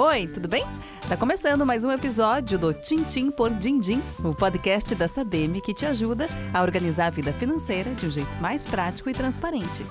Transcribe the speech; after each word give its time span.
Oi, 0.00 0.28
tudo 0.28 0.46
bem? 0.46 0.64
Tá 1.08 1.16
começando 1.16 1.66
mais 1.66 1.82
um 1.82 1.90
episódio 1.90 2.56
do 2.56 2.72
Tintim 2.72 3.32
por 3.32 3.50
Dindim, 3.50 4.00
o 4.22 4.32
podcast 4.32 4.94
da 4.94 5.08
Sabem 5.08 5.54
que 5.54 5.74
te 5.74 5.84
ajuda 5.84 6.28
a 6.54 6.62
organizar 6.62 7.06
a 7.06 7.10
vida 7.10 7.32
financeira 7.32 7.92
de 7.96 8.06
um 8.06 8.10
jeito 8.10 8.30
mais 8.40 8.64
prático 8.64 9.10
e 9.10 9.12
transparente. 9.12 9.84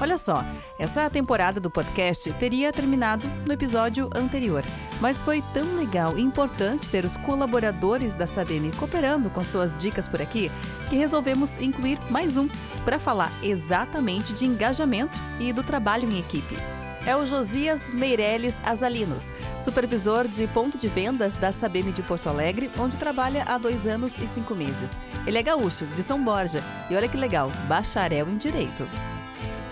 Olha 0.00 0.18
só, 0.18 0.44
essa 0.80 1.08
temporada 1.08 1.60
do 1.60 1.70
podcast 1.70 2.32
teria 2.40 2.72
terminado 2.72 3.24
no 3.46 3.52
episódio 3.52 4.10
anterior, 4.16 4.64
mas 5.00 5.20
foi 5.20 5.44
tão 5.54 5.76
legal 5.76 6.18
e 6.18 6.22
importante 6.22 6.90
ter 6.90 7.04
os 7.04 7.16
colaboradores 7.18 8.16
da 8.16 8.26
Sabem 8.26 8.68
cooperando 8.72 9.30
com 9.30 9.44
suas 9.44 9.72
dicas 9.78 10.08
por 10.08 10.20
aqui 10.20 10.50
que 10.88 10.96
resolvemos 10.96 11.54
incluir 11.60 12.00
mais 12.10 12.36
um 12.36 12.48
para 12.84 12.98
falar 12.98 13.30
exatamente 13.44 14.32
de 14.32 14.44
engajamento 14.44 15.16
e 15.38 15.52
do 15.52 15.62
trabalho 15.62 16.10
em 16.10 16.18
equipe 16.18 16.79
é 17.06 17.16
o 17.16 17.24
Josias 17.24 17.90
Meirelles 17.90 18.58
Azalinos, 18.64 19.32
supervisor 19.60 20.28
de 20.28 20.46
ponto 20.46 20.76
de 20.76 20.88
vendas 20.88 21.34
da 21.34 21.52
Sabem 21.52 21.90
de 21.90 22.02
Porto 22.02 22.28
Alegre, 22.28 22.70
onde 22.78 22.96
trabalha 22.96 23.44
há 23.44 23.58
dois 23.58 23.86
anos 23.86 24.18
e 24.18 24.26
cinco 24.26 24.54
meses. 24.54 24.92
Ele 25.26 25.38
é 25.38 25.42
gaúcho, 25.42 25.86
de 25.86 26.02
São 26.02 26.22
Borja, 26.22 26.62
e 26.90 26.96
olha 26.96 27.08
que 27.08 27.16
legal, 27.16 27.50
bacharel 27.68 28.28
em 28.28 28.36
Direito. 28.36 28.86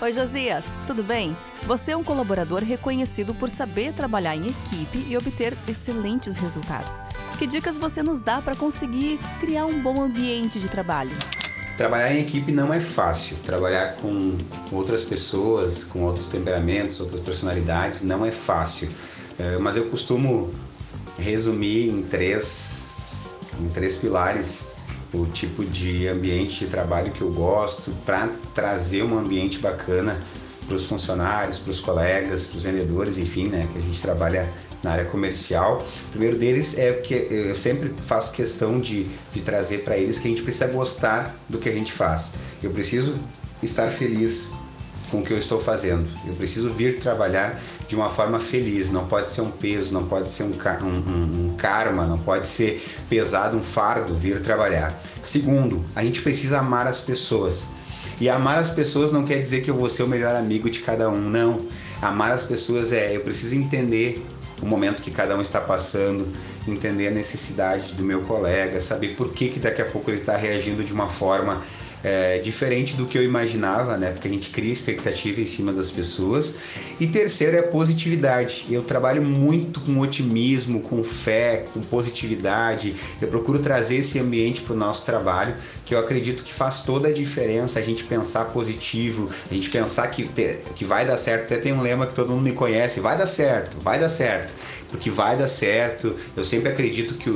Oi, 0.01 0.13
Josias, 0.13 0.79
tudo 0.87 1.03
bem? 1.03 1.37
Você 1.67 1.91
é 1.91 1.97
um 1.97 2.05
colaborador 2.05 2.63
reconhecido 2.63 3.35
por 3.35 3.51
saber 3.51 3.93
trabalhar 3.93 4.37
em 4.37 4.47
equipe 4.47 5.05
e 5.09 5.17
obter 5.17 5.57
excelentes 5.67 6.37
resultados. 6.37 7.03
Que 7.37 7.47
dicas 7.47 7.77
você 7.77 8.03
nos 8.03 8.21
dá 8.21 8.41
para 8.41 8.55
conseguir 8.55 9.19
criar 9.41 9.67
um 9.67 9.83
bom 9.83 10.01
ambiente 10.01 10.61
de 10.61 10.69
trabalho? 10.69 11.17
Trabalhar 11.79 12.13
em 12.13 12.23
equipe 12.23 12.51
não 12.51 12.75
é 12.75 12.81
fácil. 12.81 13.37
Trabalhar 13.47 13.99
com 14.03 14.37
outras 14.73 15.05
pessoas, 15.05 15.85
com 15.85 16.03
outros 16.03 16.27
temperamentos, 16.27 17.01
outras 17.01 17.21
personalidades, 17.21 18.03
não 18.03 18.27
é 18.27 18.33
fácil. 18.33 18.89
É, 19.39 19.57
mas 19.59 19.77
eu 19.77 19.85
costumo 19.85 20.53
resumir 21.17 21.89
em 21.89 22.03
três, 22.03 22.91
em 23.61 23.69
três 23.69 23.97
pilares 23.97 24.67
o 25.15 25.25
tipo 25.27 25.65
de 25.65 26.09
ambiente 26.09 26.65
de 26.65 26.67
trabalho 26.67 27.13
que 27.13 27.23
eu 27.23 27.33
gosto 27.33 27.93
para 28.05 28.29
trazer 28.53 29.05
um 29.05 29.17
ambiente 29.17 29.61
bacana 29.61 30.21
para 30.67 30.75
os 30.75 30.85
funcionários, 30.85 31.61
para 31.61 31.71
os 31.71 31.79
colegas, 31.79 32.49
para 32.49 32.59
os 32.59 32.65
vendedores, 32.65 33.19
enfim, 33.19 33.47
né, 33.47 33.69
que 33.73 33.79
a 33.79 33.81
gente 33.81 34.03
trabalha 34.03 34.53
na 34.83 34.93
área 34.93 35.05
comercial. 35.05 35.85
O 36.09 36.11
primeiro 36.11 36.39
deles 36.39 36.79
é 36.79 36.93
que 36.93 37.15
eu 37.31 37.55
sempre 37.55 37.93
faço 38.03 38.33
questão 38.33 38.81
de, 38.81 39.05
de 39.33 39.41
trazer 39.41 39.79
para 39.79 39.97
eles 39.97 40.19
que 40.19 40.29
a 40.29 40.31
gente 40.31 40.43
precisa 40.43 40.67
gostar 40.69 41.35
do 41.49 41.59
que 41.59 41.69
a 41.69 41.73
gente 41.73 41.93
faz. 41.93 42.33
Eu 42.63 42.71
preciso 42.71 43.19
estar 43.63 43.91
feliz 43.91 44.53
com 45.11 45.21
o 45.21 45.23
que 45.23 45.33
eu 45.33 45.39
estou 45.39 45.61
fazendo. 45.61 46.07
Eu 46.27 46.35
preciso 46.35 46.73
vir 46.73 47.01
trabalhar 47.01 47.59
de 47.89 47.97
uma 47.97 48.11
forma 48.11 48.39
feliz. 48.39 48.93
Não 48.93 49.07
pode 49.07 49.31
ser 49.31 49.41
um 49.41 49.51
peso, 49.51 49.93
não 49.93 50.07
pode 50.07 50.31
ser 50.31 50.45
um, 50.45 50.53
um, 50.53 51.49
um, 51.49 51.55
karma, 51.57 52.07
não 52.07 52.19
pode 52.19 52.47
ser 52.47 52.85
pesado, 53.09 53.57
um 53.57 53.63
fardo 53.63 54.15
vir 54.15 54.43
trabalhar. 54.43 54.95
Segundo, 55.23 55.85
a 55.97 56.03
gente 56.05 56.21
precisa 56.21 56.59
amar 56.59 56.87
as 56.87 57.01
pessoas. 57.01 57.69
E 58.21 58.29
amar 58.29 58.59
as 58.59 58.71
pessoas 58.71 59.13
não 59.13 59.25
quer 59.25 59.39
dizer 59.39 59.63
que 59.63 59.71
eu 59.71 59.77
vou 59.77 59.89
ser 59.89 60.03
o 60.03 60.09
melhor 60.09 60.35
amigo 60.35 60.69
de 60.69 60.81
cada 60.81 61.09
um, 61.09 61.21
não. 61.21 61.59
Amar 62.03 62.33
as 62.33 62.45
pessoas 62.45 62.93
é 62.93 63.17
eu 63.17 63.21
preciso 63.21 63.55
entender 63.55 64.25
o 64.61 64.67
momento 64.67 65.03
que 65.03 65.11
cada 65.11 65.37
um 65.37 65.41
está 65.41 65.61
passando, 65.61 66.33
entender 66.67 67.09
a 67.09 67.11
necessidade 67.11 67.95
do 67.95 68.05
meu 68.05 68.23
colega, 68.23 68.81
saber 68.81 69.15
por 69.15 69.33
que, 69.33 69.49
que 69.49 69.59
daqui 69.59 69.83
a 69.83 69.87
pouco 69.87 70.11
ele 70.11 70.21
está 70.21 70.37
reagindo 70.37 70.83
de 70.85 70.93
uma 70.93 71.09
forma 71.09 71.63
é, 72.03 72.39
diferente 72.39 72.95
do 72.95 73.07
que 73.07 73.19
eu 73.19 73.25
imaginava, 73.25 73.97
né? 73.97 74.11
Porque 74.11 74.29
a 74.29 74.31
gente 74.31 74.51
cria 74.51 74.73
expectativa 74.73 75.41
em 75.41 75.47
cima 75.47 75.73
das 75.73 75.91
pessoas. 75.91 76.59
E 77.01 77.07
terceiro 77.07 77.57
é 77.57 77.63
positividade. 77.63 78.67
Eu 78.69 78.83
trabalho 78.83 79.23
muito 79.23 79.81
com 79.81 80.01
otimismo, 80.01 80.81
com 80.83 81.05
fé, 81.05 81.65
com 81.73 81.81
positividade. 81.81 82.97
Eu 83.23 83.29
procuro 83.29 83.61
trazer 83.61 83.99
esse 83.99 84.19
ambiente 84.19 84.61
para 84.63 84.75
o 84.75 84.77
nosso 84.77 85.07
trabalho, 85.07 85.55
que 85.87 85.95
eu 85.95 85.99
acredito 86.01 86.43
que 86.43 86.53
faz 86.53 86.83
toda 86.83 87.09
a 87.09 87.13
diferença 87.13 87.79
a 87.79 87.83
gente 87.83 88.03
pensar 88.03 88.47
positivo, 88.47 89.31
a 89.49 89.55
gente 89.55 89.71
pensar 89.71 90.09
que, 90.09 90.29
que 90.75 90.85
vai 90.85 91.07
dar 91.07 91.17
certo. 91.17 91.45
Até 91.45 91.59
tem 91.59 91.73
um 91.73 91.83
lema 91.83 92.07
que 92.07 92.15
todo 92.15 92.31
mundo 92.31 92.43
me 92.43 92.53
conhece: 92.53 92.99
vai 92.99 93.17
dar 93.17 93.27
certo, 93.27 93.77
vai 93.81 94.01
dar 94.01 94.09
certo 94.09 94.53
porque 94.91 95.11
vai 95.11 95.37
dar 95.37 95.49
certo. 95.49 96.15
Eu 96.37 96.45
sempre 96.45 96.71
acredito 96.71 97.15
que 97.15 97.31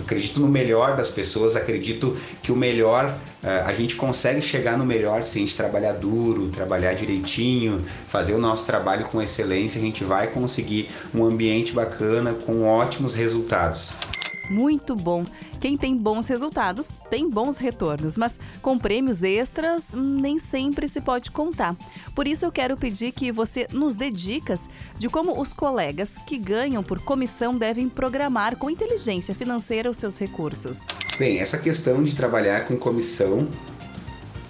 acredito 0.00 0.40
no 0.40 0.48
melhor 0.48 0.96
das 0.96 1.10
pessoas, 1.10 1.56
acredito 1.56 2.16
que 2.42 2.52
o 2.52 2.56
melhor 2.56 3.16
eh, 3.42 3.62
a 3.64 3.72
gente 3.72 3.96
consegue 3.96 4.42
chegar 4.42 4.76
no 4.76 4.84
melhor 4.84 5.22
se 5.22 5.38
a 5.38 5.40
gente 5.40 5.56
trabalhar 5.56 5.92
duro, 5.92 6.48
trabalhar 6.48 6.94
direitinho, 6.94 7.82
fazer 8.08 8.34
o 8.34 8.38
nosso 8.38 8.66
trabalho 8.66 8.83
com 9.10 9.20
excelência, 9.20 9.80
a 9.80 9.82
gente 9.82 10.04
vai 10.04 10.28
conseguir 10.28 10.88
um 11.14 11.24
ambiente 11.24 11.72
bacana 11.72 12.32
com 12.32 12.64
ótimos 12.64 13.14
resultados. 13.14 13.94
Muito 14.50 14.94
bom. 14.94 15.24
Quem 15.60 15.78
tem 15.78 15.96
bons 15.96 16.28
resultados 16.28 16.90
tem 17.08 17.30
bons 17.30 17.56
retornos, 17.56 18.18
mas 18.18 18.38
com 18.60 18.78
prêmios 18.78 19.22
extras 19.22 19.94
nem 19.94 20.38
sempre 20.38 20.86
se 20.86 21.00
pode 21.00 21.30
contar. 21.30 21.74
Por 22.14 22.28
isso 22.28 22.44
eu 22.44 22.52
quero 22.52 22.76
pedir 22.76 23.12
que 23.12 23.32
você 23.32 23.66
nos 23.72 23.94
dê 23.94 24.10
dicas 24.10 24.68
de 24.98 25.08
como 25.08 25.40
os 25.40 25.54
colegas 25.54 26.18
que 26.26 26.36
ganham 26.36 26.82
por 26.82 27.00
comissão 27.00 27.56
devem 27.56 27.88
programar 27.88 28.56
com 28.56 28.68
inteligência 28.68 29.34
financeira 29.34 29.88
os 29.88 29.96
seus 29.96 30.18
recursos. 30.18 30.86
Bem, 31.18 31.38
essa 31.38 31.56
questão 31.56 32.04
de 32.04 32.14
trabalhar 32.14 32.66
com 32.66 32.76
comissão 32.76 33.48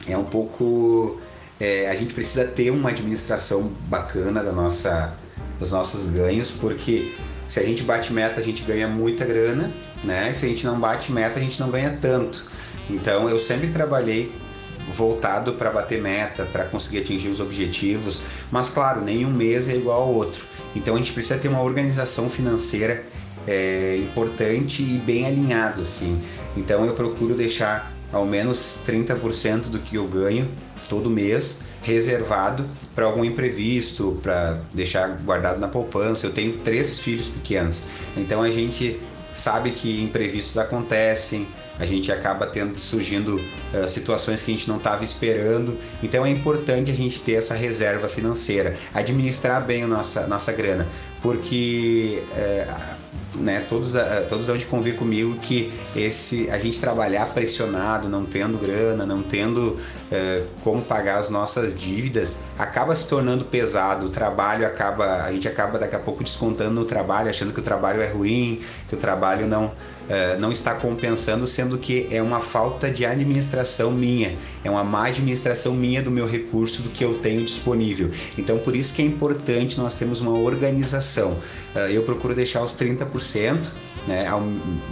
é 0.09 0.19
um 0.19 0.25
pouco. 0.25 1.21
É, 1.61 1.89
a 1.89 1.95
gente 1.95 2.15
precisa 2.15 2.45
ter 2.45 2.71
uma 2.71 2.91
administração 2.91 3.73
bacana 3.89 4.43
da 4.43 4.53
nossa, 4.53 5.15
dos 5.59 5.71
nossos 5.71 6.11
ganhos, 6.11 6.51
porque 6.51 7.13
se 7.47 7.61
a 7.61 7.63
gente 7.63 7.83
bate 7.83 8.13
meta, 8.13 8.41
a 8.41 8.45
gente 8.45 8.63
ganha 8.65 8.89
muita 8.89 9.25
grana, 9.25 9.71
né? 10.03 10.33
Se 10.33 10.47
a 10.47 10.49
gente 10.49 10.67
não 10.67 10.79
bate 10.79 11.13
meta, 11.13 11.39
a 11.39 11.43
gente 11.43 11.61
não 11.61 11.71
ganha 11.71 11.97
tanto. 12.01 12.45
Então 12.91 13.29
eu 13.29 13.39
sempre 13.39 13.69
trabalhei 13.69 14.33
voltado 14.93 15.55
para 15.55 15.71
bater 15.71 16.01
meta, 16.01 16.45
para 16.45 16.65
conseguir 16.65 16.99
atingir 16.99 17.29
os 17.29 17.41
objetivos, 17.41 18.23
mas 18.51 18.69
claro, 18.69 19.01
nenhum 19.01 19.31
mês 19.31 19.69
é 19.69 19.77
igual 19.77 20.03
ao 20.03 20.13
outro. 20.13 20.45
Então 20.77 20.95
a 20.95 20.99
gente 20.99 21.13
precisa 21.13 21.39
ter 21.39 21.49
uma 21.49 21.63
organização 21.63 22.29
financeira 22.29 23.05
é, 23.47 23.99
importante 23.99 24.83
e 24.83 24.99
bem 24.99 25.27
alinhado 25.27 25.83
assim. 25.83 26.21
Então 26.57 26.85
eu 26.85 26.95
procuro 26.95 27.35
deixar 27.35 27.93
ao 28.15 28.25
menos 28.25 28.83
30% 28.87 29.69
do 29.69 29.79
que 29.81 29.97
eu 29.97 30.07
ganho 30.07 30.49
todo 30.89 31.11
mês 31.11 31.61
reservado 31.83 32.69
para 32.95 33.05
algum 33.05 33.25
imprevisto, 33.25 34.19
para 34.23 34.59
deixar 34.73 35.09
guardado 35.19 35.61
na 35.61 35.69
poupança. 35.69 36.27
Eu 36.27 36.33
tenho 36.33 36.59
três 36.61 36.99
filhos 36.99 37.29
pequenos, 37.29 37.85
então 38.17 38.41
a 38.41 38.51
gente 38.51 38.99
sabe 39.35 39.73
que 39.73 40.03
imprevistos 40.03 40.57
acontecem, 40.57 41.47
a 41.79 41.85
gente 41.85 42.11
acaba 42.13 42.47
tendo 42.47 42.79
surgindo 42.79 43.37
uh, 43.37 43.89
situações 43.89 44.41
que 44.41 44.53
a 44.53 44.55
gente 44.55 44.69
não 44.69 44.77
estava 44.77 45.05
esperando. 45.05 45.77
Então 46.03 46.25
é 46.25 46.31
importante 46.31 46.91
a 46.91 46.95
gente 46.95 47.21
ter 47.21 47.33
essa 47.33 47.55
reserva 47.55 48.09
financeira, 48.09 48.77
administrar 48.95 49.67
bem 49.67 49.83
a 49.83 49.87
nossa, 49.89 50.27
nossa 50.27 50.53
grana, 50.53 50.87
porque 51.21 52.23
uh, 52.31 53.04
né, 53.37 53.65
todos, 53.69 53.95
eh, 53.95 54.27
todos 54.28 54.47
vão 54.47 54.56
de 54.56 54.65
convir 54.67 54.97
comigo 54.97 55.37
que 55.37 55.72
esse 55.95 56.50
a 56.50 56.59
gente 56.59 56.81
trabalhar 56.81 57.27
pressionado, 57.27 58.09
não 58.09 58.25
tendo 58.25 58.59
grana, 58.59 59.05
não 59.05 59.22
tendo 59.22 59.78
uh, 60.11 60.47
como 60.62 60.83
pagar 60.83 61.19
as 61.19 61.31
nossas 61.31 61.78
dívidas, 61.78 62.41
acaba 62.59 62.94
se 62.94 63.09
tornando 63.09 63.44
pesado. 63.44 64.06
O 64.06 64.09
trabalho 64.09 64.67
acaba, 64.67 65.23
a 65.23 65.33
gente 65.33 65.49
acaba 65.49 65.78
daqui 65.78 65.97
a 65.97 65.99
pouco 65.99 66.23
descontando 66.23 66.73
no 66.73 66.84
trabalho, 66.84 67.28
achando 67.28 67.53
que 67.53 67.61
o 67.61 67.62
trabalho 67.62 68.00
é 68.00 68.09
ruim, 68.09 68.61
que 68.89 68.94
o 68.94 68.99
trabalho 68.99 69.47
não 69.47 69.73
uh, 70.09 70.39
não 70.41 70.53
está 70.53 70.75
compensando, 70.75 71.47
sendo 71.47 71.79
que 71.79 72.09
é 72.11 72.23
uma 72.23 72.41
falta 72.41 72.91
de 72.91 73.05
administração 73.05 73.91
minha, 73.91 74.37
é 74.63 74.71
uma 74.71 74.85
má 74.85 75.07
administração 75.07 75.75
minha 75.75 76.03
do 76.03 76.11
meu 76.11 76.27
recurso, 76.27 76.83
do 76.83 76.89
que 76.89 77.05
eu 77.05 77.15
tenho 77.19 77.45
disponível. 77.45 78.11
Então, 78.39 78.59
por 78.59 78.75
isso 78.75 78.95
que 78.95 79.03
é 79.03 79.05
importante 79.05 79.79
nós 79.79 79.95
termos 79.95 80.21
uma 80.21 80.33
organização. 80.33 81.33
Uh, 81.75 81.91
eu 81.91 82.03
procuro 82.03 82.35
deixar 82.35 82.62
os 82.62 82.73
30%, 82.73 83.73
né, 84.06 84.27
ao, 84.27 84.43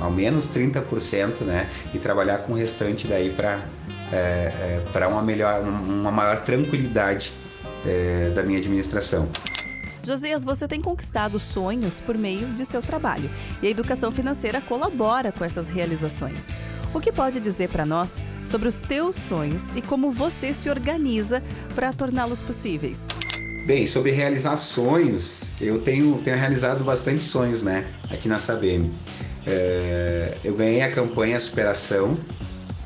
ao 0.01 0.11
menos 0.11 0.47
30%, 0.47 1.43
né, 1.43 1.69
e 1.93 1.99
trabalhar 1.99 2.39
com 2.39 2.53
o 2.53 2.57
restante 2.57 3.07
daí 3.07 3.31
para 3.31 3.61
é, 4.13 4.17
é, 4.17 4.83
para 4.93 5.09
uma 5.09 5.23
melhor, 5.23 5.63
uma 5.63 6.11
maior 6.11 6.45
tranquilidade 6.45 7.33
é, 7.87 8.31
da 8.35 8.43
minha 8.43 8.59
administração. 8.59 9.27
Josias, 10.05 10.43
você 10.43 10.67
tem 10.67 10.81
conquistado 10.81 11.39
sonhos 11.39 12.01
por 12.01 12.19
meio 12.19 12.49
de 12.49 12.65
seu 12.65 12.83
trabalho 12.83 13.31
e 13.63 13.69
a 13.69 13.71
educação 13.71 14.11
financeira 14.11 14.61
colabora 14.61 15.31
com 15.31 15.45
essas 15.45 15.69
realizações. 15.69 16.49
O 16.93 17.01
que 17.01 17.13
pode 17.13 17.39
dizer 17.39 17.69
para 17.69 17.87
nós 17.87 18.21
sobre 18.45 18.67
os 18.67 18.77
teus 18.77 19.17
sonhos 19.17 19.71
e 19.77 19.81
como 19.81 20.11
você 20.11 20.53
se 20.53 20.69
organiza 20.69 21.41
para 21.75 21.93
torná-los 21.93 22.43
possíveis? 22.43 23.09
Bem, 23.65 23.87
sobre 23.87 24.11
realizar 24.11 24.57
sonhos, 24.57 25.53
eu 25.61 25.81
tenho, 25.81 26.21
tenho 26.25 26.37
realizado 26.37 26.83
bastante 26.83 27.23
sonhos, 27.23 27.63
né, 27.63 27.87
aqui 28.11 28.29
na 28.29 28.41
Sabem. 28.41 28.91
É, 29.47 30.37
eu 30.45 30.57
ganhei 30.57 30.83
a 30.83 30.91
campanha 30.91 31.39
Superação 31.39 32.19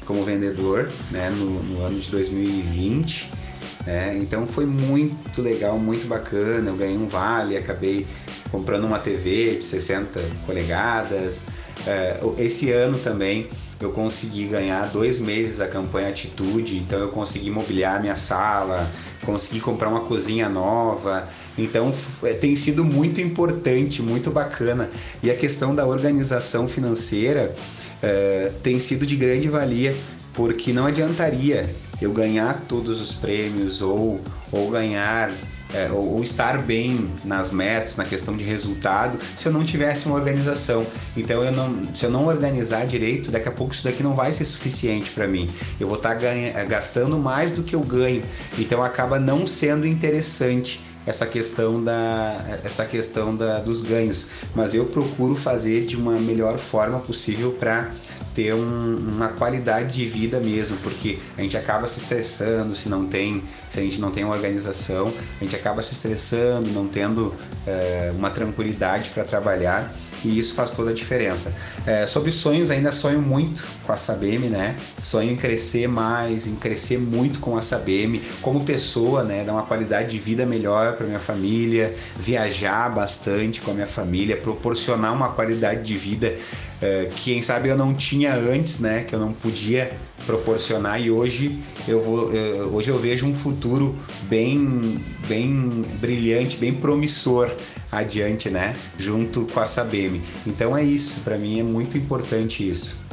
como 0.04 0.22
vendedor, 0.22 0.92
né, 1.10 1.30
no, 1.30 1.62
no 1.62 1.80
ano 1.82 1.98
de 1.98 2.10
2020 2.10 3.45
é, 3.86 4.16
então 4.20 4.46
foi 4.46 4.66
muito 4.66 5.40
legal, 5.40 5.78
muito 5.78 6.06
bacana. 6.08 6.70
Eu 6.70 6.76
ganhei 6.76 6.96
um 6.96 7.06
vale, 7.06 7.56
acabei 7.56 8.06
comprando 8.50 8.84
uma 8.84 8.98
TV 8.98 9.56
de 9.56 9.64
60 9.64 10.20
polegadas. 10.44 11.44
É, 11.86 12.18
esse 12.38 12.72
ano 12.72 12.98
também 12.98 13.48
eu 13.80 13.92
consegui 13.92 14.46
ganhar 14.46 14.86
dois 14.86 15.20
meses 15.20 15.60
a 15.60 15.68
campanha 15.68 16.08
Atitude, 16.08 16.78
então 16.78 16.98
eu 16.98 17.08
consegui 17.10 17.50
mobiliar 17.50 18.00
minha 18.00 18.16
sala, 18.16 18.90
consegui 19.24 19.60
comprar 19.60 19.88
uma 19.88 20.00
cozinha 20.00 20.48
nova. 20.48 21.28
Então 21.56 21.94
é, 22.24 22.32
tem 22.32 22.56
sido 22.56 22.84
muito 22.84 23.20
importante, 23.20 24.02
muito 24.02 24.30
bacana. 24.30 24.90
E 25.22 25.30
a 25.30 25.36
questão 25.36 25.74
da 25.74 25.86
organização 25.86 26.66
financeira 26.66 27.54
é, 28.02 28.50
tem 28.62 28.80
sido 28.80 29.06
de 29.06 29.14
grande 29.14 29.48
valia, 29.48 29.94
porque 30.34 30.72
não 30.72 30.86
adiantaria 30.86 31.72
eu 32.00 32.12
ganhar 32.12 32.62
todos 32.68 33.00
os 33.00 33.12
prêmios 33.12 33.80
ou, 33.80 34.20
ou 34.52 34.70
ganhar 34.70 35.30
é, 35.74 35.90
ou, 35.90 36.14
ou, 36.14 36.22
estar 36.22 36.62
bem 36.62 37.10
nas 37.24 37.50
metas, 37.50 37.96
na 37.96 38.04
questão 38.04 38.36
de 38.36 38.44
resultado, 38.44 39.18
se 39.34 39.46
eu 39.46 39.52
não 39.52 39.64
tivesse 39.64 40.06
uma 40.06 40.14
organização. 40.14 40.86
Então, 41.16 41.42
eu 41.42 41.52
não, 41.52 41.94
se 41.94 42.04
eu 42.04 42.10
não 42.10 42.26
organizar 42.26 42.86
direito, 42.86 43.30
daqui 43.30 43.48
a 43.48 43.52
pouco 43.52 43.74
isso 43.74 43.82
daqui 43.82 44.02
não 44.02 44.14
vai 44.14 44.32
ser 44.32 44.44
suficiente 44.44 45.10
para 45.10 45.26
mim. 45.26 45.50
Eu 45.80 45.88
vou 45.88 45.96
estar 45.96 46.14
tá 46.16 46.64
gastando 46.68 47.18
mais 47.18 47.50
do 47.50 47.62
que 47.62 47.74
eu 47.74 47.80
ganho. 47.80 48.22
Então, 48.56 48.82
acaba 48.82 49.18
não 49.18 49.46
sendo 49.46 49.86
interessante 49.86 50.80
essa 51.06 51.26
questão 51.26 51.82
da 51.82 52.58
essa 52.64 52.84
questão 52.84 53.34
da, 53.34 53.60
dos 53.60 53.82
ganhos, 53.82 54.28
mas 54.54 54.74
eu 54.74 54.86
procuro 54.86 55.36
fazer 55.36 55.86
de 55.86 55.96
uma 55.96 56.18
melhor 56.18 56.58
forma 56.58 56.98
possível 56.98 57.52
para 57.52 57.90
ter 58.34 58.52
um, 58.54 58.96
uma 58.96 59.28
qualidade 59.28 59.94
de 59.94 60.06
vida 60.06 60.38
mesmo, 60.38 60.76
porque 60.78 61.18
a 61.38 61.40
gente 61.40 61.56
acaba 61.56 61.88
se 61.88 62.00
estressando 62.00 62.74
se 62.74 62.86
não 62.88 63.06
tem, 63.06 63.42
se 63.70 63.80
a 63.80 63.82
gente 63.82 63.98
não 63.98 64.10
tem 64.10 64.24
uma 64.24 64.34
organização, 64.34 65.10
a 65.40 65.42
gente 65.42 65.56
acaba 65.56 65.82
se 65.82 65.94
estressando, 65.94 66.70
não 66.70 66.86
tendo 66.86 67.34
é, 67.66 68.12
uma 68.14 68.28
tranquilidade 68.28 69.08
para 69.10 69.24
trabalhar 69.24 69.90
e 70.24 70.38
isso 70.38 70.54
faz 70.54 70.70
toda 70.70 70.90
a 70.90 70.94
diferença. 70.94 71.54
É, 71.86 72.06
sobre 72.06 72.32
sonhos, 72.32 72.70
ainda 72.70 72.92
sonho 72.92 73.20
muito 73.20 73.66
com 73.84 73.92
a 73.92 73.96
Sabem, 73.96 74.38
né? 74.38 74.76
Sonho 74.98 75.32
em 75.32 75.36
crescer 75.36 75.88
mais, 75.88 76.46
em 76.46 76.54
crescer 76.54 76.98
muito 76.98 77.38
com 77.38 77.56
a 77.56 77.62
Sabem, 77.62 78.20
como 78.40 78.64
pessoa, 78.64 79.22
né? 79.22 79.44
Dar 79.44 79.52
uma 79.52 79.62
qualidade 79.62 80.10
de 80.10 80.18
vida 80.18 80.44
melhor 80.44 80.96
para 80.96 81.06
minha 81.06 81.20
família, 81.20 81.94
viajar 82.18 82.88
bastante 82.94 83.60
com 83.60 83.70
a 83.70 83.74
minha 83.74 83.86
família, 83.86 84.36
proporcionar 84.36 85.12
uma 85.12 85.30
qualidade 85.30 85.84
de 85.84 85.94
vida 85.96 86.36
é, 86.80 87.08
que 87.14 87.32
quem 87.32 87.42
sabe 87.42 87.68
eu 87.68 87.76
não 87.76 87.94
tinha 87.94 88.34
antes, 88.34 88.80
né? 88.80 89.04
Que 89.04 89.14
eu 89.14 89.18
não 89.18 89.32
podia 89.32 89.96
proporcionar 90.26 91.00
e 91.00 91.10
hoje 91.10 91.58
eu 91.86 92.02
vou, 92.02 92.32
eu, 92.32 92.74
hoje 92.74 92.90
eu 92.90 92.98
vejo 92.98 93.26
um 93.26 93.34
futuro 93.34 93.94
bem, 94.22 94.98
bem 95.28 95.82
brilhante, 96.00 96.56
bem 96.56 96.74
promissor 96.74 97.50
adiante, 97.98 98.50
né? 98.50 98.74
Junto 98.98 99.46
com 99.46 99.60
a 99.60 99.66
Sabem. 99.66 100.22
Então 100.46 100.76
é 100.76 100.82
isso, 100.82 101.20
para 101.20 101.36
mim 101.36 101.60
é 101.60 101.62
muito 101.62 101.96
importante 101.96 102.68
isso. 102.68 103.04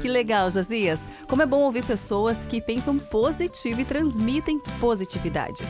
Que 0.00 0.08
legal, 0.08 0.50
Josias! 0.50 1.08
Como 1.26 1.42
é 1.42 1.46
bom 1.46 1.60
ouvir 1.60 1.84
pessoas 1.84 2.46
que 2.46 2.60
pensam 2.60 2.98
positivo 2.98 3.80
e 3.80 3.84
transmitem 3.84 4.60
positividade. 4.80 5.64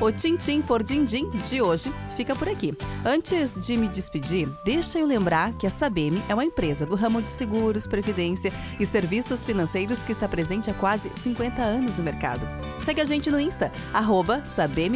O 0.00 0.10
Tintim 0.10 0.60
por 0.60 0.82
Dindim 0.82 1.30
de 1.30 1.62
hoje 1.62 1.92
fica 2.16 2.34
por 2.34 2.48
aqui. 2.48 2.76
Antes 3.04 3.54
de 3.54 3.76
me 3.76 3.86
despedir, 3.88 4.48
deixa 4.64 4.98
eu 4.98 5.06
lembrar 5.06 5.52
que 5.54 5.66
a 5.66 5.70
Sabem 5.70 6.20
é 6.28 6.34
uma 6.34 6.44
empresa 6.44 6.84
do 6.84 6.96
ramo 6.96 7.22
de 7.22 7.28
seguros, 7.28 7.86
previdência 7.86 8.52
e 8.80 8.84
serviços 8.84 9.44
financeiros 9.44 10.02
que 10.02 10.10
está 10.10 10.28
presente 10.28 10.68
há 10.68 10.74
quase 10.74 11.10
50 11.14 11.62
anos 11.62 11.98
no 11.98 12.04
mercado. 12.04 12.44
Segue 12.80 13.00
a 13.00 13.04
gente 13.04 13.30
no 13.30 13.38
Insta, 13.38 13.70
arroba 13.92 14.42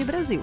Brasil. 0.04 0.42